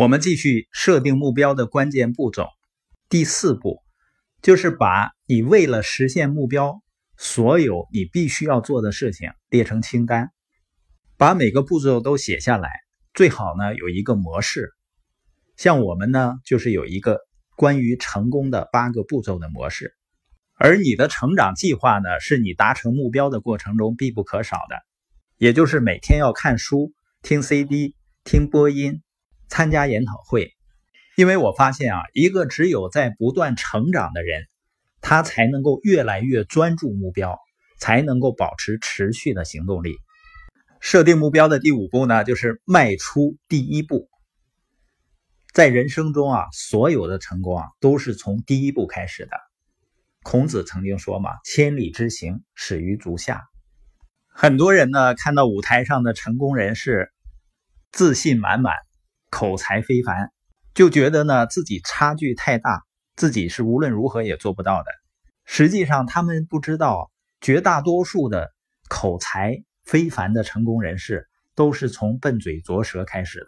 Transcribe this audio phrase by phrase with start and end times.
[0.00, 2.48] 我们继续设定目标的关键步骤，
[3.10, 3.82] 第四步
[4.40, 6.80] 就是把你为了实现目标
[7.18, 10.30] 所有你必须要做的事情列成清单，
[11.18, 12.70] 把每个步骤都写下来，
[13.12, 14.70] 最好呢有一个模式。
[15.58, 17.18] 像我们呢就是有一个
[17.54, 19.94] 关于成功的八个步骤的模式，
[20.54, 24.76] 而你的成长计划呢是你达成目标的过程中必不可少的，
[25.36, 26.90] 也就是每天要看书、
[27.20, 27.94] 听 CD、
[28.24, 29.02] 听播音。
[29.50, 30.54] 参加研讨会，
[31.16, 34.44] 因为我发现啊，一个只有在不断成长的人，
[35.00, 37.36] 他才能够越来越专注目标，
[37.80, 39.96] 才能够保持持续的行动力。
[40.80, 44.08] 设定目标的第五步呢，就是迈出第一步。
[45.52, 49.32] 在人生中啊，所有的成功啊，都是从第一步开始的。
[50.22, 53.42] 孔子曾经说嘛：“千里之行，始于足下。”
[54.32, 57.10] 很多人呢，看到舞台上的成功人士，
[57.90, 58.74] 自信满满。
[59.30, 60.30] 口才非凡，
[60.74, 62.82] 就觉得呢自己差距太大，
[63.16, 64.90] 自己是无论如何也做不到的。
[65.44, 68.50] 实际上，他们不知道，绝大多数的
[68.88, 73.46] 口才非凡的成功人士都是从笨嘴拙舌开始的。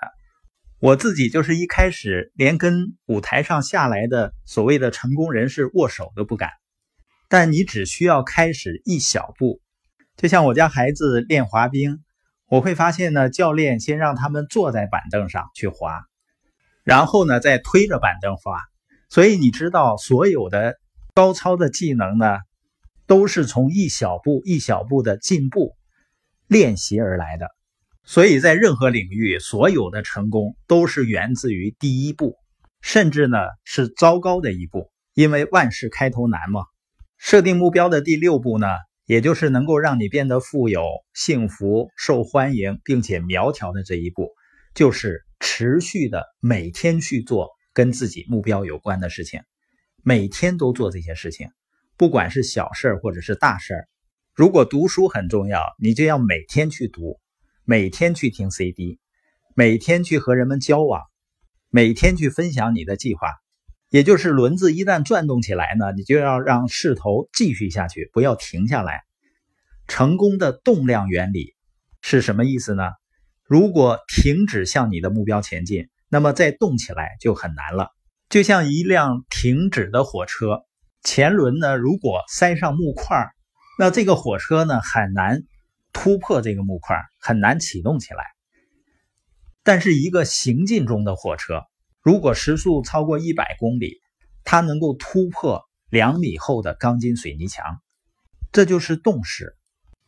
[0.81, 6.51] 我自己就是一开始连跟舞台上下来的所谓的成功人士握手都不敢。
[7.29, 9.61] 但你只需要开始一小步，
[10.17, 12.03] 就像我家孩子练滑冰。
[12.53, 16.05] 我会发现呢，教练先让他们坐在板凳上去滑，
[16.85, 18.61] 然后呢再推着板凳滑。
[19.09, 20.77] 所以你知道，所有的
[21.15, 22.41] 高超的技能呢，
[23.07, 25.79] 都是从一小步一小步的进步
[26.47, 27.49] 练习而来的。
[28.05, 32.37] 所以在任何领域，所有的成功都是源自于第一步，
[32.83, 36.67] 甚至呢是糟糕的一步，因为万事开头难嘛。
[37.17, 38.67] 设定目标的第六步呢？
[39.13, 44.31] 也就是能够让你变得富有、幸福、受欢迎，并且苗条的这一步，
[44.75, 49.43] 就是持续的每天去做跟自己目标有关的事情，
[50.03, 51.51] 每天都做这些事情，
[51.99, 53.87] 不管是小事或者是大事
[54.35, 57.21] 如果读书很重要，你就要每天去读，
[57.67, 58.99] 每天去听 CD，
[59.55, 61.03] 每天去和人们交往，
[61.69, 63.29] 每天去分享你的计划。
[63.93, 69.03] 也就是轮子一旦转动起来呢，你就要让势头继续下去，不要停下来。
[69.87, 71.55] 成功的动量原理
[72.01, 72.85] 是什么意思呢？
[73.45, 77.91] 如果停止向你的目标前进，那么再动起来就很难了。
[78.31, 80.63] 就像一辆停止的火车，
[81.03, 83.29] 前轮呢如果塞上木块，
[83.79, 85.43] 那这个火车呢很难
[85.93, 88.25] 突破这个木块，很难启动起来。
[89.63, 91.65] 但是一个行进中的火车。
[92.03, 94.01] 如果时速超过一百公里，
[94.45, 97.81] 它能够突破两米厚的钢筋水泥墙，
[98.51, 99.57] 这就是动势。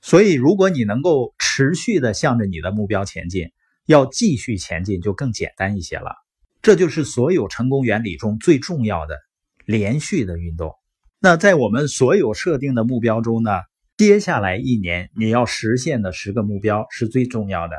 [0.01, 3.53] 所以，如果你能够持续的向着你的目标前进，
[3.87, 6.15] 要继续前进就更简单一些了。
[6.61, 9.17] 这就是所有成功原理中最重要的
[9.65, 10.73] 连续的运动。
[11.21, 13.51] 那在我们所有设定的目标中呢，
[13.97, 17.77] 接下来一年你要实现的十个目标是最重要的。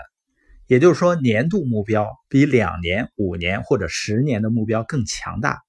[0.68, 5.62] 也就是说，年度目标比两年、五年或者十年的目标更强大。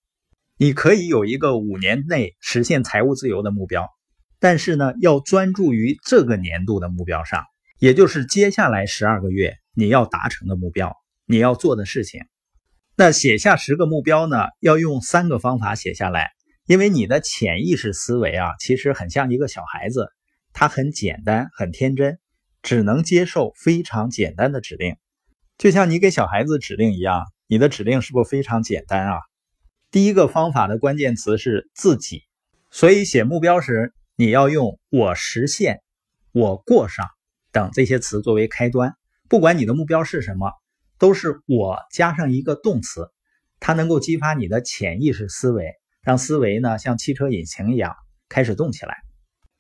[0.59, 3.89] 你可以有一个五年内实现财务自由的目标，
[4.41, 7.45] 但是呢，要专注于这个年度的目标上，
[7.79, 10.97] 也就是接下来十二个月你要达成的目标，
[11.27, 12.23] 你要做的事情。
[12.97, 16.31] 那写下十个目标呢，要用三个方法写下来，
[16.67, 20.09] 因为你的潜意识思维啊，其实很像一个小孩子，
[20.55, 22.19] 他很简单，很天真。
[22.67, 24.97] 只能接受非常简单的指令，
[25.57, 27.25] 就像你给小孩子指令一样。
[27.47, 29.21] 你的指令是不是非常简单啊？
[29.93, 32.25] 第一个方法的关键词是自己，
[32.73, 35.81] 所以写目标时你要用“我实现
[36.35, 37.07] ”“我过上”
[37.53, 38.97] 等这些词作为开端。
[39.29, 40.51] 不管你的目标是什么，
[40.99, 43.13] 都是我加上一个动词，
[43.61, 45.73] 它能够激发你的潜意识思维，
[46.03, 47.95] 让思维呢像汽车引擎一样
[48.29, 48.97] 开始动起来。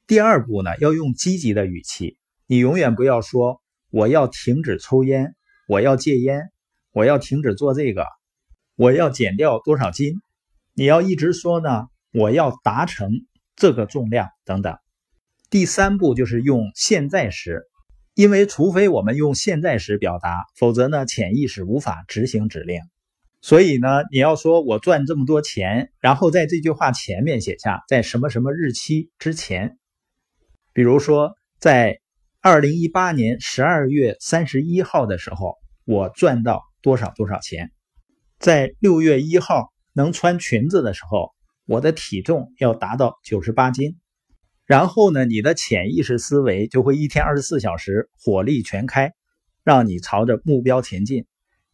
[0.09, 2.19] 第二步呢，要用积极的语气。
[2.49, 5.35] 你永远不要说我要停止抽烟，
[5.67, 6.51] 我要戒烟，
[6.93, 8.07] 我要停止做这个，
[8.77, 10.15] 我要减掉多少斤。
[10.73, 13.11] 你要一直说呢，我要达成
[13.57, 14.77] 这个重量等等。
[15.51, 17.65] 第三步就是用现在时，
[18.15, 22.81] 因为除非我们用现在时表达，否则呢潜意识无法执行指令。
[23.41, 29.79] 所以呢，你要说我赚这么多钱，然后在这句话前面写下在什么什么日期之前，
[30.73, 31.99] 比如说在。
[32.49, 37.73] 二零一八年十二月三十一号的时候，我赚到多少多少钱？
[38.39, 41.33] 在六月一号能穿裙子的时候，
[41.67, 43.97] 我的体重要达到九十八斤。
[44.65, 49.13] 然后呢，你的潜意识思维就会一天二十四小时火力全开，
[49.65, 51.27] 让你朝着目标前进。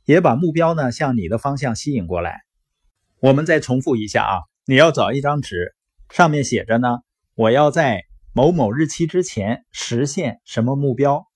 [0.06, 2.40] 也把目标呢向你的方向吸引过来。
[3.20, 5.74] 我们再重复一下啊，你要找一张纸，
[6.08, 6.88] 上面写着呢，
[7.34, 11.26] 我要在某某日期之前实现什么目标，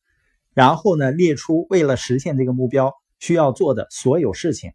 [0.55, 4.73] 然后呢列出为了实现这个目标需要做的所有事情，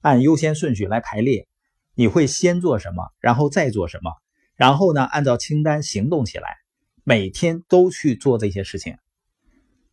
[0.00, 1.48] 按优先顺序来排列。
[1.96, 4.12] 你会先做什么，然后再做什么，
[4.54, 6.56] 然后呢按照清单行动起来，
[7.02, 8.96] 每天都去做这些事情。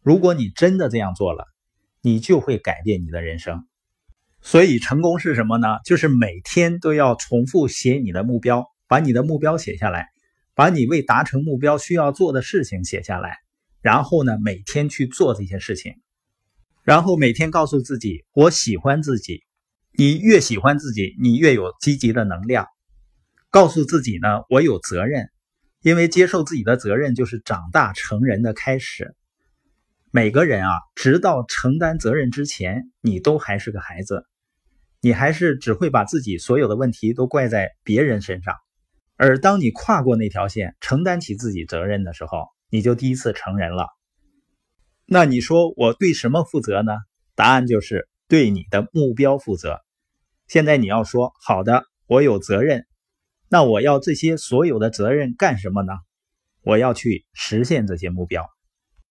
[0.02, 1.46] 如果你真的这样做了，
[2.02, 3.68] 你就会改变你的人生。
[4.42, 5.80] 所以成功是什么呢？
[5.86, 10.10] 就是每天都要重复写你的目标，把你的目标写下来，
[10.56, 13.38] 把你为达成目标需要做的事情写下来，
[13.82, 15.96] 然后呢每天去做这些事情，
[16.84, 19.44] 然后每天告诉自己我喜欢自己。
[19.94, 22.66] 你越喜欢自己，你越有积极的能量。
[23.50, 25.30] 告诉自己呢，我有责任，
[25.82, 29.14] 因为接受自己的责任就是长大成人的开始。
[30.10, 34.26] 每个人啊，直到承担责任之前，你都还是个孩子，
[35.02, 38.56] 你还是只会把自己所有的问题都怪在别人身上。
[39.24, 43.86] 而当你跨过那条线，承担起自己责任的时候，你就第一次成人了。
[45.06, 46.94] 那你说我对什么负责呢？
[47.36, 49.80] 答案就是对你的目标负责。
[50.48, 52.88] 现在你要说好的，我有责任，
[53.48, 55.94] 那我要这些所有的责任干什么呢？
[56.64, 58.50] 我要去实现这些目标。